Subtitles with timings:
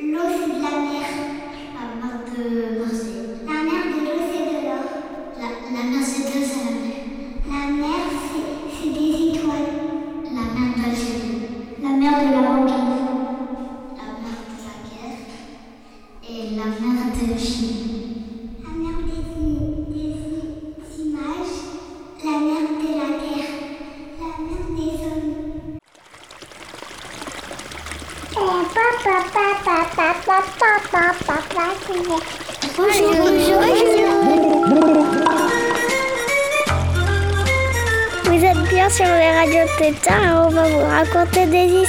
[0.00, 0.41] no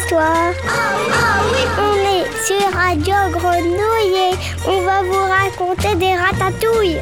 [0.04, 0.54] des histoires.
[1.78, 4.36] On est sur Radio Grenouille et
[4.68, 7.02] on va vous raconter des ratatouilles.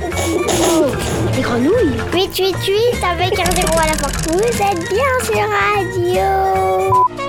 [1.36, 4.12] Des grenouilles 888 avec un zéro à la fin.
[4.32, 6.28] Vous êtes bien sur Radio.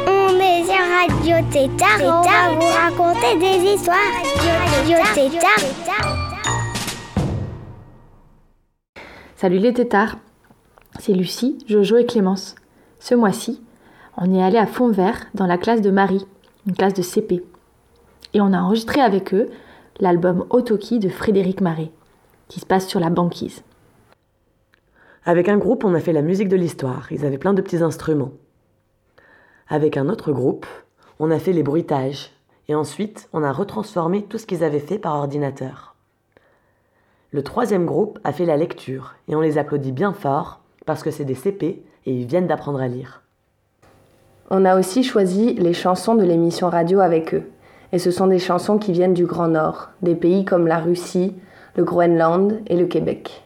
[0.07, 3.97] On est sur Radio Tétard et on va vous raconter des histoires.
[4.77, 5.63] Radio Tétard.
[9.37, 10.18] Salut les tétards,
[11.01, 12.55] c'est Lucie, Jojo et Clémence.
[13.01, 13.61] Ce mois-ci,
[14.16, 16.27] on est allé à Fontvert dans la classe de Marie,
[16.66, 17.45] une classe de CP.
[18.35, 19.49] Et on a enregistré avec eux
[20.01, 21.91] l'album Otoki de Frédéric Marais,
[22.49, 23.63] qui se passe sur la banquise.
[25.24, 27.10] Avec un groupe, on a fait la musique de l'histoire.
[27.13, 28.33] Ils avaient plein de petits instruments.
[29.68, 30.66] Avec un autre groupe,
[31.18, 32.33] on a fait les bruitages.
[32.68, 35.95] Et ensuite, on a retransformé tout ce qu'ils avaient fait par ordinateur.
[37.30, 39.15] Le troisième groupe a fait la lecture.
[39.29, 42.80] Et on les applaudit bien fort parce que c'est des CP et ils viennent d'apprendre
[42.80, 43.21] à lire.
[44.51, 47.51] On a aussi choisi les chansons de l'émission radio avec eux.
[47.93, 51.34] Et ce sont des chansons qui viennent du Grand Nord, des pays comme la Russie,
[51.76, 53.43] le Groenland et le Québec.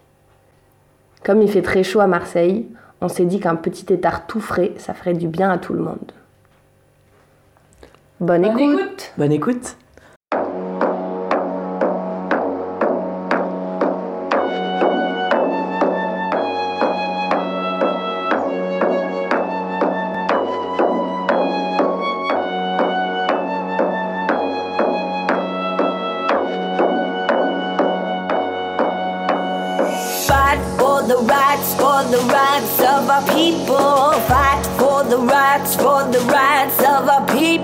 [1.24, 2.66] Comme il fait très chaud à Marseille,
[3.00, 5.80] on s'est dit qu'un petit étard tout frais, ça ferait du bien à tout le
[5.80, 6.12] monde.
[8.20, 9.12] Bonne, écoute.
[9.18, 9.76] Bonne écoute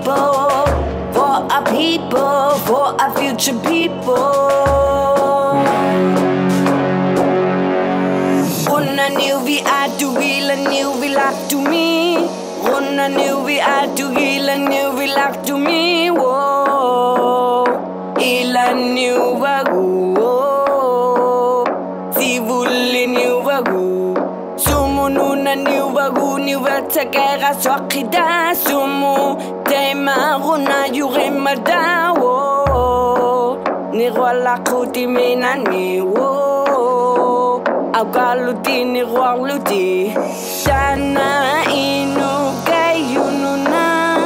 [0.03, 0.65] people,
[1.13, 4.15] for our people, for our future people.
[8.75, 12.17] Una nuvia du gila nuvia to me.
[12.75, 16.09] Una nuvia du gila nuvia to me.
[16.11, 17.65] Whoa,
[18.19, 19.63] ila nuvia
[25.55, 29.52] niu نيوغو تكاغا sokida sumu.
[29.93, 33.57] غيما غنا يغيما داو
[33.93, 37.61] نغوالا قوتي مناني وو
[37.95, 40.13] أو قالو دي نغوالو دي
[40.65, 44.17] تانا إنو كايونو نا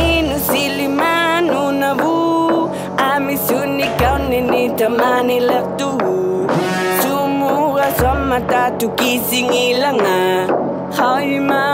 [0.00, 2.68] إنو سيليمانو نبو
[3.00, 5.90] أمي سوني كوني نتماني لقتو
[7.02, 10.46] Sumuha sa mata tukising ilanga
[10.98, 11.65] Hay ma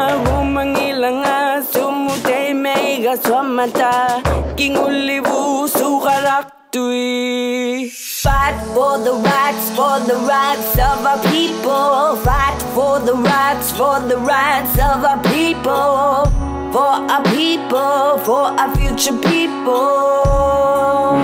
[3.12, 4.22] mega sama ta
[4.56, 7.90] Kingulivu sukaraktui
[8.22, 12.16] Fight for the rights, for the rights of our people.
[12.24, 16.30] Fight for the rights, for the rights of our people.
[16.72, 21.20] For our people, for our future people.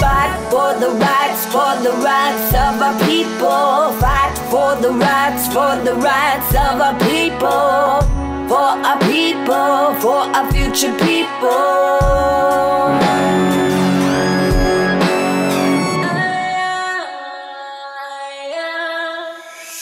[0.00, 3.92] Fight for the rights, for the rights of our people.
[4.00, 8.27] Fight for the rights, for the rights of our people.
[8.48, 11.48] For our people, for our future people.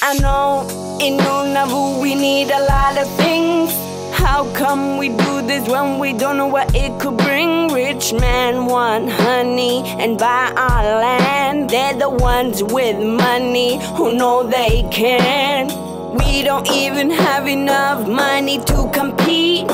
[0.03, 0.67] I know
[1.01, 3.71] in Nunavut we need a lot of things.
[4.13, 7.69] How come we do this when we don't know what it could bring?
[7.69, 11.71] Rich men want honey and buy our land.
[11.71, 15.86] They're the ones with money who know they can.
[16.19, 19.67] We don't even have enough money to compete.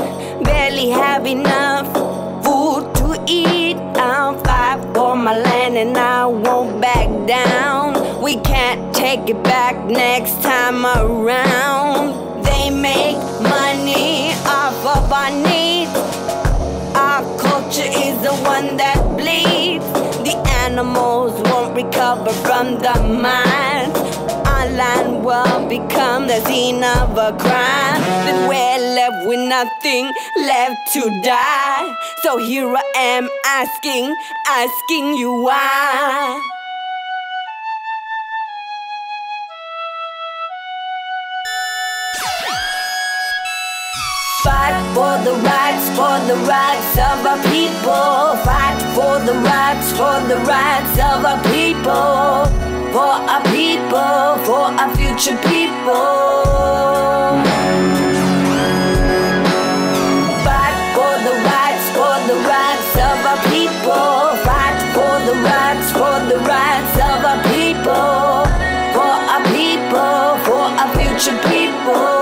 [0.42, 1.86] Barely have enough
[2.44, 3.76] food to eat.
[3.96, 8.22] I'll fight for my land and I won't back down.
[8.22, 12.42] We can't take it back next time around.
[12.44, 15.94] They make money off of our needs.
[16.96, 19.86] Our culture is the one that bleeds.
[20.26, 23.71] The animals won't recover from the mines.
[24.82, 30.04] Land will become the scene of a crime that we're left with nothing
[30.50, 31.86] left to die.
[32.22, 34.04] So here I am asking,
[34.48, 36.42] asking you why.
[44.42, 48.18] Fight for the rights, for the rights of our people.
[48.48, 52.50] Fight for the rights, for the rights of our people.
[52.92, 55.94] For our people, for our future people.
[60.44, 64.36] Fight for the rights, for the rights of our people.
[64.46, 68.44] Fight for the rights, for the rights of our people.
[68.96, 72.21] For our people, for our future people.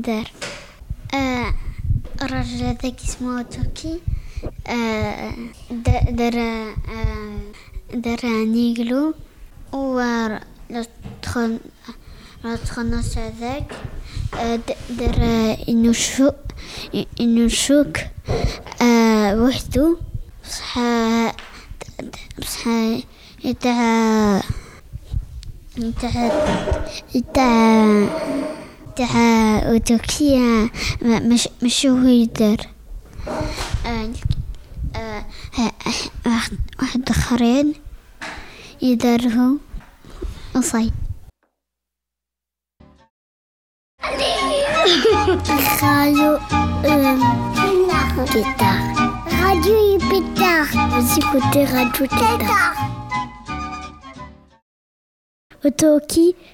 [0.00, 0.30] دار.
[1.14, 1.54] آه
[2.22, 4.00] الرجل هذاك اسمه توكي.
[4.66, 5.32] آه،
[6.10, 7.38] دار آه،
[7.94, 9.14] دار نيغلو.
[9.72, 10.00] و
[12.44, 13.72] التخنص هذاك.
[14.34, 14.60] آه،
[14.90, 15.16] دار
[15.68, 17.96] انو شوك
[19.34, 19.96] وحدو.
[20.44, 20.78] بصح
[22.38, 22.64] بصح
[23.60, 24.42] تاع
[26.00, 26.28] تاع
[27.34, 28.08] تاع
[28.98, 29.16] فتح
[29.66, 30.70] وتركيا
[31.02, 32.56] مش مش هو يقدر.
[34.96, 35.24] آه،
[35.58, 36.40] آه،
[36.82, 37.74] واحد اخرين
[38.82, 39.60] يدرهم
[40.56, 40.90] وصي
[45.80, 46.38] خالو
[48.24, 49.12] تيتار
[49.42, 50.68] راديو يبيتار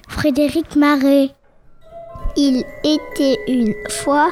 [0.09, 1.44] Frédéric Marais.
[2.37, 4.31] Il était une fois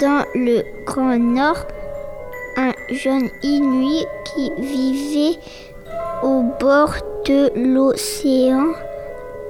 [0.00, 1.64] dans le Grand Nord
[2.56, 5.38] un jeune Inuit qui vivait
[6.24, 6.94] au bord
[7.26, 8.72] de l'océan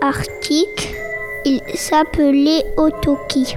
[0.03, 0.95] Arctique.
[1.47, 3.57] Il s'appelait Otoki.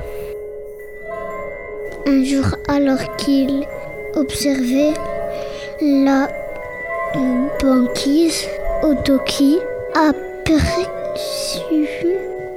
[2.06, 3.66] Un jour, alors qu'il
[4.16, 4.94] observait
[5.81, 6.30] la
[7.62, 8.48] banquise,
[8.84, 9.60] Otoki
[9.96, 10.80] aperçut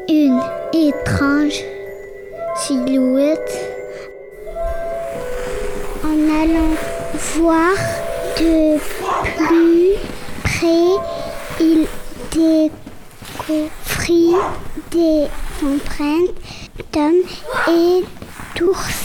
[0.09, 0.41] une
[0.73, 1.63] étrange
[2.57, 3.53] silhouette
[6.05, 6.75] en allant
[7.35, 7.77] voir
[8.39, 8.79] de
[9.37, 9.97] plus
[10.43, 10.91] près,
[11.61, 11.87] il
[13.47, 14.37] découvrit
[14.91, 15.29] des
[15.63, 16.37] empreintes
[16.93, 17.25] d'hommes
[17.69, 18.05] et
[18.57, 19.03] d'ours.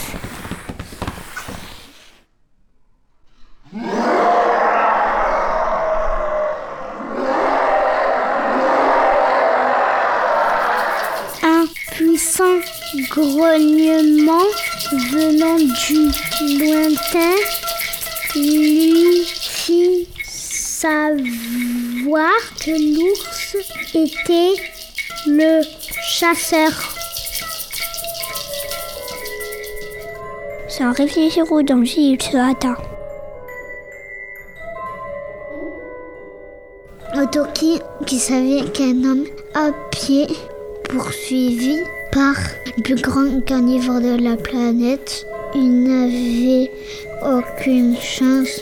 [11.44, 12.60] Un puissant
[13.12, 14.48] grognement
[15.12, 17.36] venant du lointain
[18.36, 23.58] lui fit savoir que l'ours
[23.94, 24.56] était
[25.27, 25.62] le
[26.08, 26.72] chasseur.
[30.70, 32.77] Sans réfléchir au danger, il se hâta.
[37.13, 40.27] Otoki, qui savait qu'un homme à pied
[40.89, 42.36] poursuivi par
[42.77, 45.25] le plus grand carnivore de la planète,
[45.56, 46.72] il n'avait
[47.24, 48.62] aucune chance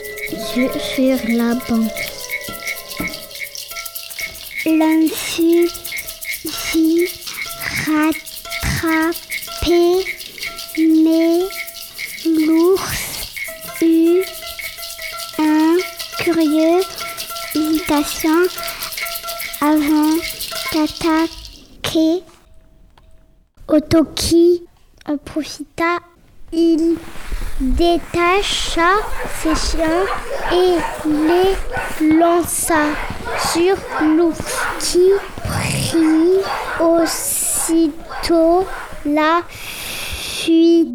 [0.52, 1.90] sur, la banque.
[4.66, 5.68] L'homme fut
[23.80, 24.62] Otoki
[25.08, 26.00] en profita,
[26.52, 26.98] il
[27.60, 28.90] détacha
[29.40, 30.04] ses chiens
[30.52, 32.82] et les lança
[33.38, 34.38] sur l'ours
[34.80, 35.08] qui
[35.44, 36.42] prit
[36.78, 38.66] aussitôt
[39.06, 40.88] la fuite.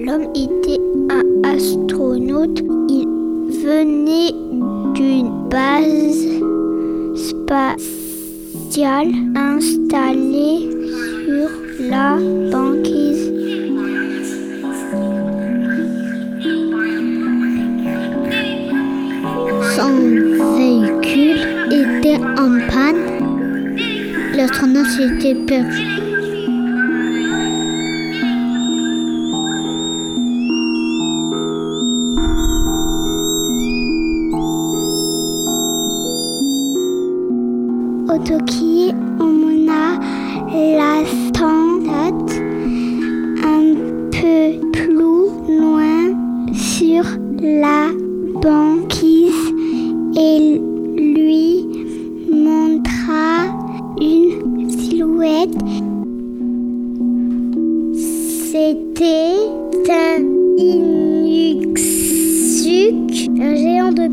[0.00, 2.60] L'homme était un astronaute.
[2.88, 3.06] Il
[3.62, 4.32] venait
[4.94, 6.38] d'une base
[7.14, 7.97] spatiale
[9.34, 10.68] installée
[11.24, 11.50] sur
[11.88, 12.16] la
[12.52, 13.32] banquise.
[19.74, 19.94] Son
[20.56, 23.76] véhicule était en panne.
[24.34, 25.97] L'astronaute s'était perdu.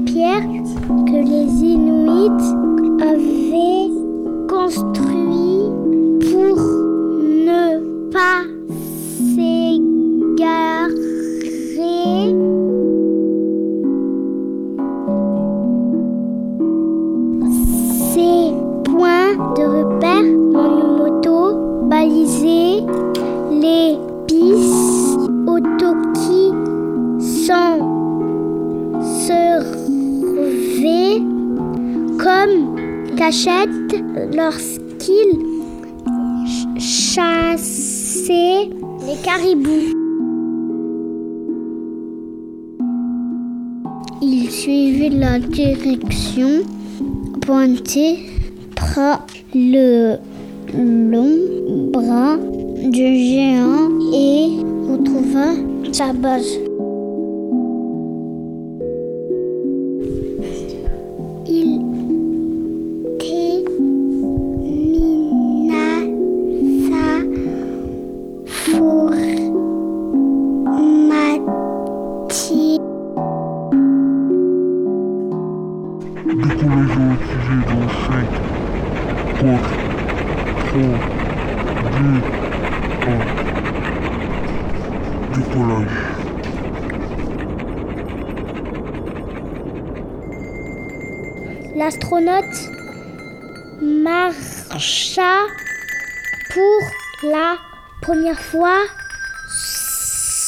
[0.03, 0.43] Pierre
[1.05, 2.45] que les Inuits
[3.01, 3.89] avaient
[4.49, 5.14] construit
[44.65, 46.63] Suivaient la direction
[47.41, 48.17] pointée
[48.75, 50.15] par le
[50.75, 52.35] long bras
[52.83, 54.57] du géant et
[54.89, 55.53] retrouva
[55.91, 56.57] sa base.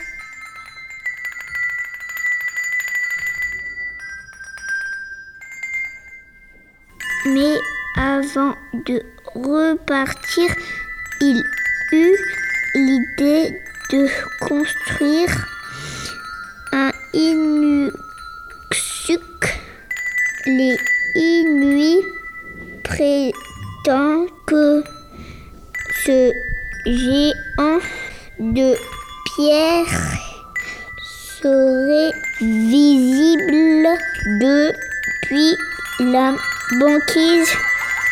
[7.26, 7.56] Mais
[7.96, 9.02] avant de
[9.34, 10.48] repartir,
[11.20, 11.44] il
[11.92, 12.18] eut
[12.74, 13.60] l'idée
[13.90, 14.08] de
[14.40, 15.46] construire
[16.72, 16.92] un.
[20.58, 20.76] Les
[21.14, 22.04] Inuits
[22.84, 24.84] prétendent que
[26.04, 26.30] ce
[26.84, 27.78] géant
[28.38, 28.76] de
[29.24, 29.86] pierre
[31.40, 33.88] serait visible
[34.42, 35.56] depuis
[36.00, 36.34] la
[36.78, 37.48] banquise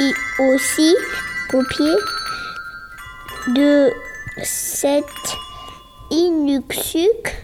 [0.01, 0.97] et aussi
[1.51, 1.93] copié
[3.49, 3.91] de
[4.43, 5.05] cet
[6.11, 7.37] Inuksuk,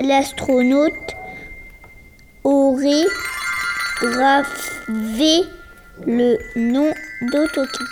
[0.00, 1.14] l'astronaute
[2.42, 3.04] aurait
[4.02, 5.44] gravé
[6.06, 7.84] le nom d'Otoki.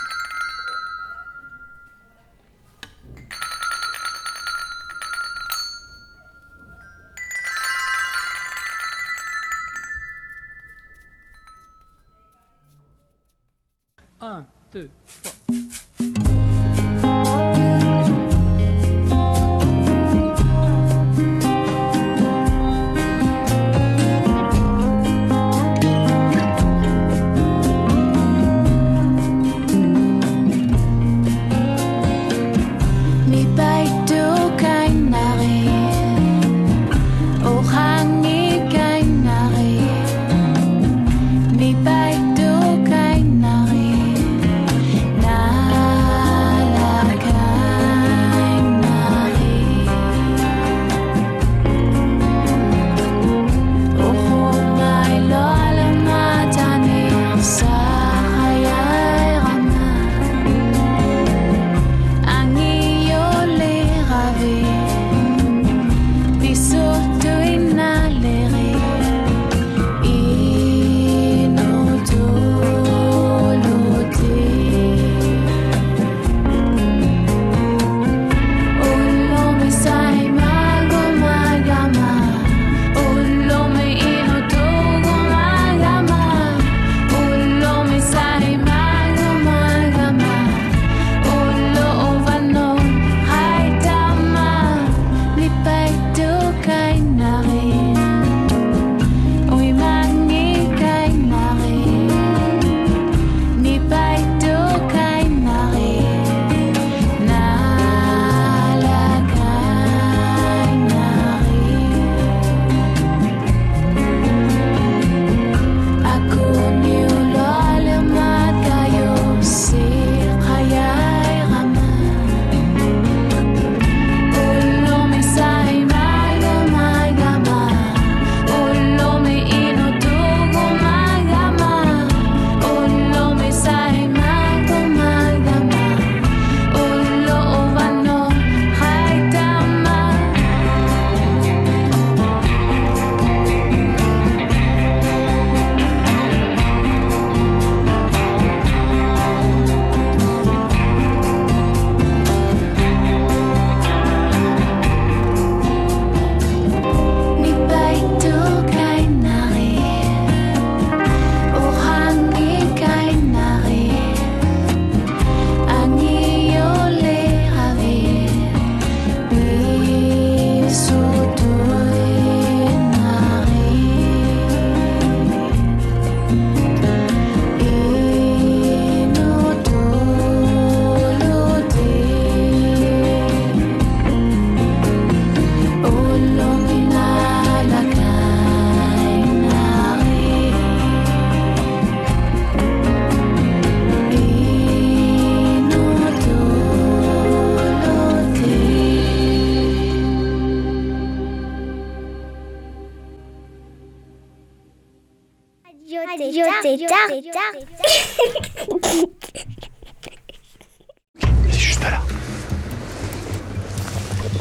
[211.50, 212.00] C'est juste là.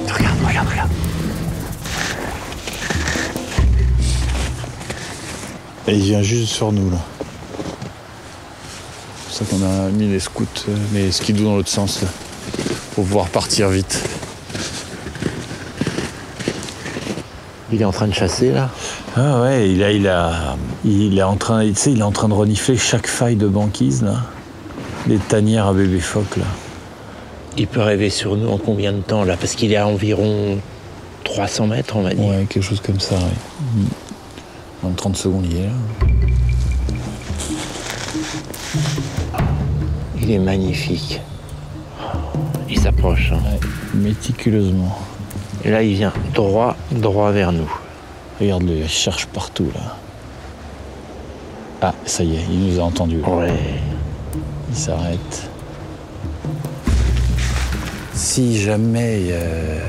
[0.07, 0.91] Regarde, regarde, regarde.
[5.87, 6.97] Et il vient juste sur nous là.
[9.29, 12.07] C'est pour ça qu'on a mis les scouts, euh, les skidoo dans l'autre sens là,
[12.95, 14.01] pour pouvoir partir vite.
[17.73, 18.69] Il est en train de chasser là.
[19.17, 22.11] Ah ouais, il a, il a, il est en train, tu sais, il est en
[22.11, 24.21] train de renifler chaque faille de banquise là,
[25.07, 26.45] les tanières à bébé phoque là.
[27.57, 29.35] Il peut rêver sur nous en combien de temps là?
[29.35, 30.57] Parce qu'il est à environ
[31.25, 32.25] 300 mètres, on va dire.
[32.25, 33.15] Ouais, quelque chose comme ça.
[33.15, 33.83] Ouais.
[34.83, 35.73] En 30 secondes, il est là.
[40.21, 41.19] Il est magnifique.
[42.69, 43.33] Il s'approche.
[43.33, 43.39] hein.
[43.43, 43.59] Ouais,
[43.99, 44.97] méticuleusement.
[45.65, 47.69] Et là, il vient droit, droit vers nous.
[48.41, 49.95] Regarde-le, il cherche partout là.
[51.83, 53.21] Ah, ça y est, il nous a entendus.
[53.21, 53.53] Ouais.
[54.69, 55.47] Il s'arrête.
[58.15, 59.79] Si jamais euh,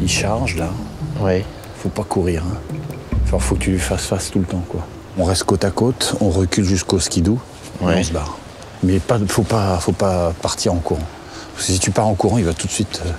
[0.00, 0.70] il charge là,
[1.20, 1.44] Ouais.
[1.82, 2.44] faut pas courir.
[2.46, 2.58] Hein.
[3.28, 4.86] Genre, faut que tu lui fasses face tout le temps quoi.
[5.18, 7.38] On reste côte à côte, on recule jusqu'au skidoo,
[7.80, 7.96] Ouais.
[7.98, 8.36] on se barre.
[8.84, 11.02] Mais pas, faut pas, faut pas partir en courant.
[11.54, 13.10] Parce que si tu pars en courant, il va tout de suite euh,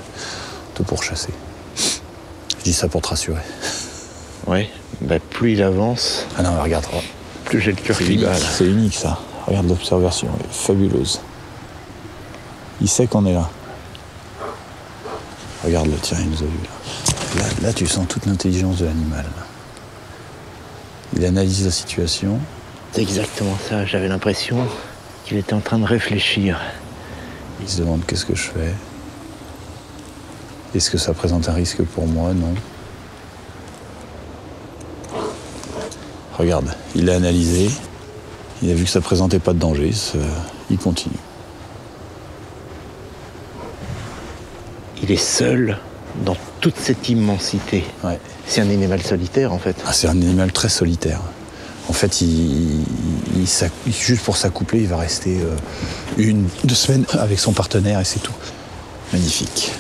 [0.76, 1.34] te pourchasser.
[1.76, 3.42] Je dis ça pour te rassurer.
[4.48, 4.70] Ouais.
[5.02, 6.98] Bah, plus il avance, Ah non, mais regarde, oh,
[7.46, 8.36] plus j'ai le cœur c'est qui unique, bat.
[8.36, 9.20] c'est unique ça.
[9.48, 11.20] Regarde l'observation, elle est fabuleuse.
[12.82, 13.50] Il sait qu'on est là.
[15.64, 17.44] Regarde-le, tiens, il nous a vu là.
[17.44, 19.26] Là, là, tu sens toute l'intelligence de l'animal.
[21.16, 22.40] Il analyse la situation.
[22.94, 23.86] C'est exactement ça.
[23.86, 24.58] J'avais l'impression
[25.26, 26.60] qu'il était en train de réfléchir.
[27.62, 28.74] Il se demande qu'est-ce que je fais.
[30.76, 32.34] Est-ce que ça présente un risque pour moi?
[32.34, 32.54] Non.
[36.42, 37.70] Regarde, il a analysé.
[38.64, 39.92] Il a vu que ça présentait pas de danger.
[40.72, 41.14] il continue.
[45.04, 45.78] Il est seul
[46.26, 47.84] dans toute cette immensité.
[48.04, 48.20] Ouais.
[48.48, 49.76] C'est un animal solitaire en fait.
[49.86, 51.22] Ah, c'est un animal très solitaire.
[51.90, 52.82] En fait, il,
[53.36, 55.56] il s'ac- juste pour s'accoupler, il va rester euh,
[56.18, 58.34] une, deux semaines avec son partenaire et c'est tout.
[59.14, 59.74] Magnifique.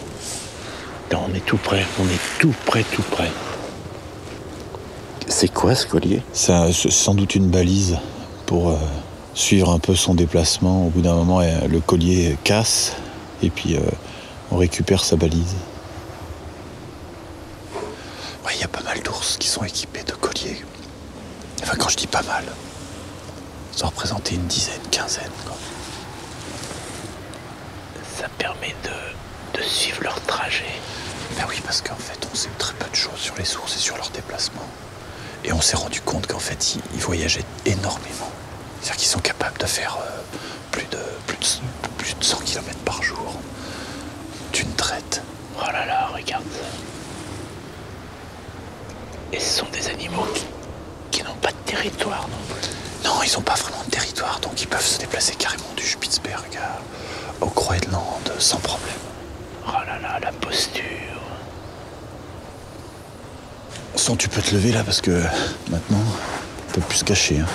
[1.11, 1.85] On est tout près.
[1.99, 3.31] On est tout près, tout près.
[5.41, 6.21] C'est quoi ce collier?
[6.33, 7.97] C'est sans doute une balise
[8.45, 8.77] pour euh,
[9.33, 10.85] suivre un peu son déplacement.
[10.85, 12.93] Au bout d'un moment, euh, le collier casse
[13.41, 13.79] et puis euh,
[14.51, 15.55] on récupère sa balise.
[18.45, 20.63] Ouais, il y a pas mal d'ours qui sont équipés de colliers.
[21.63, 22.43] Enfin, quand je dis pas mal,
[23.71, 25.31] ça représentait une dizaine, quinzaine.
[25.47, 25.57] Quoi.
[28.15, 30.75] Ça permet de, de suivre leur trajet.
[31.35, 33.79] Ben oui, parce qu'en fait, on sait très peu de choses sur les sources et
[33.79, 34.67] sur leur déplacement.
[35.43, 38.29] Et on s'est rendu compte qu'en fait, ils, ils voyageaient énormément.
[38.81, 40.19] C'est-à-dire qu'ils sont capables de faire euh,
[40.71, 43.33] plus, de, plus, de, plus de 100 km par jour
[44.53, 45.21] d'une traite.
[45.57, 46.65] Oh là là, regarde ça.
[49.33, 50.45] Et ce sont des animaux qui,
[51.11, 52.69] qui n'ont pas de territoire non plus.
[53.07, 56.45] Non, ils n'ont pas vraiment de territoire, donc ils peuvent se déplacer carrément du Spitzberg
[56.57, 58.89] à- au Groenland sans problème.
[59.67, 60.83] Oh là là, la posture.
[63.95, 65.21] Sans tu peux te lever là parce que
[65.69, 66.01] maintenant,
[66.69, 67.39] on peut plus se cacher.
[67.39, 67.45] hein.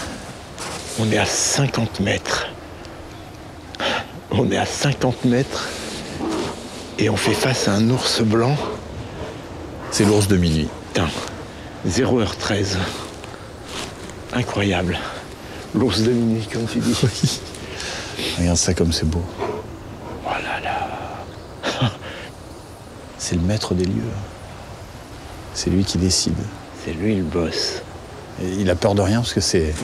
[0.98, 2.46] On est à 50 mètres.
[4.30, 5.68] On est à 50 mètres.
[6.98, 8.56] Et on fait face à un ours blanc.
[9.90, 10.68] C'est l'ours de minuit.
[10.92, 11.08] Putain,
[11.88, 12.76] 0h13.
[14.32, 14.98] Incroyable.
[15.74, 17.40] L'ours de minuit, comme tu dis.
[18.38, 19.22] Regarde ça comme c'est beau.
[19.40, 21.90] Oh là là.
[23.18, 24.02] C'est le maître des lieux.
[25.56, 26.36] C'est lui qui décide.
[26.84, 27.80] C'est lui le boss.
[28.42, 29.74] Et il a peur de rien parce que c'est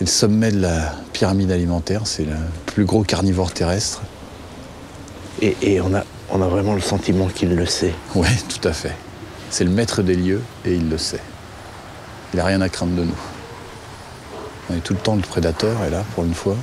[0.00, 2.02] le sommet de la pyramide alimentaire.
[2.04, 2.36] C'est le
[2.66, 4.02] plus gros carnivore terrestre.
[5.42, 7.92] Et, et on, a, on a vraiment le sentiment qu'il le sait.
[8.14, 8.94] Ouais, tout à fait.
[9.50, 11.20] C'est le maître des lieux et il le sait.
[12.32, 13.18] Il n'a rien à craindre de nous.
[14.70, 16.54] On est tout le temps le prédateur et là, pour une fois,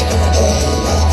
[0.00, 1.07] Oh.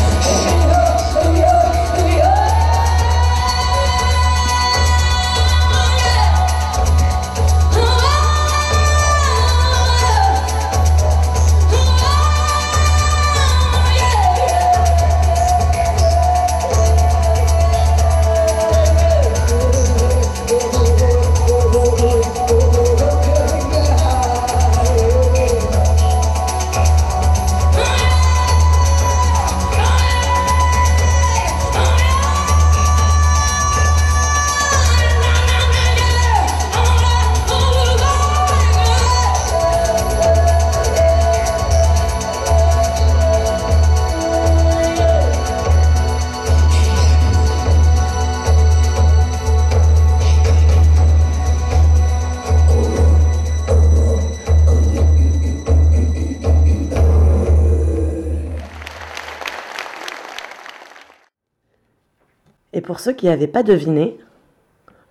[62.86, 64.16] Pour ceux qui n'avaient pas deviné,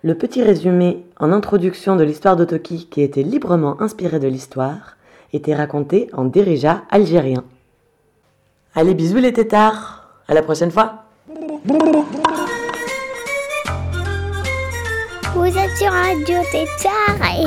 [0.02, 4.96] le petit résumé en introduction de l'histoire d'Otoki, qui était librement inspiré de l'histoire,
[5.32, 7.44] était raconté en dérija algérien.
[8.74, 11.04] Allez, bisous les tétards À la prochaine fois
[15.34, 17.44] Vous êtes sur Radio Tétard et...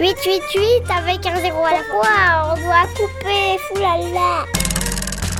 [0.00, 4.61] 888 avec un zéro à la fois, on doit couper, foulala.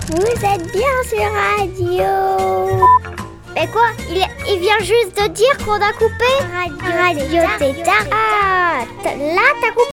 [0.09, 2.87] Vous êtes bien sur Radio.
[3.55, 6.33] Mais quoi il, il vient juste de dire qu'on a coupé
[6.83, 8.07] Radio Tétard.
[8.11, 9.91] Ah, là t'as coupé